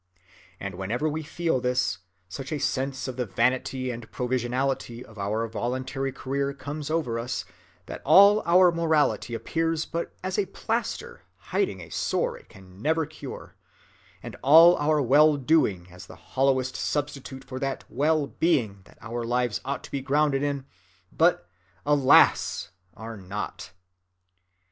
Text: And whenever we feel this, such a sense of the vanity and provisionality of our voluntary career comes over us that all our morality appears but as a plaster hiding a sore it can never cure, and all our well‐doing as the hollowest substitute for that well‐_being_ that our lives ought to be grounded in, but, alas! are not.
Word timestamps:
And 0.59 0.73
whenever 0.79 1.07
we 1.07 1.21
feel 1.21 1.59
this, 1.61 1.99
such 2.27 2.51
a 2.51 2.57
sense 2.59 3.07
of 3.07 3.17
the 3.17 3.25
vanity 3.27 3.91
and 3.91 4.11
provisionality 4.11 5.03
of 5.05 5.19
our 5.19 5.47
voluntary 5.47 6.11
career 6.11 6.55
comes 6.55 6.89
over 6.89 7.19
us 7.19 7.45
that 7.85 8.01
all 8.03 8.41
our 8.47 8.71
morality 8.71 9.35
appears 9.35 9.85
but 9.85 10.15
as 10.23 10.39
a 10.39 10.47
plaster 10.47 11.21
hiding 11.37 11.81
a 11.81 11.91
sore 11.91 12.35
it 12.35 12.49
can 12.49 12.81
never 12.81 13.05
cure, 13.05 13.53
and 14.23 14.35
all 14.41 14.75
our 14.77 14.99
well‐doing 15.03 15.91
as 15.91 16.07
the 16.07 16.15
hollowest 16.15 16.75
substitute 16.75 17.43
for 17.43 17.59
that 17.59 17.83
well‐_being_ 17.87 18.83
that 18.85 18.97
our 19.01 19.23
lives 19.23 19.61
ought 19.63 19.83
to 19.83 19.91
be 19.91 20.01
grounded 20.01 20.41
in, 20.41 20.65
but, 21.11 21.47
alas! 21.85 22.71
are 22.95 23.17
not. 23.17 23.71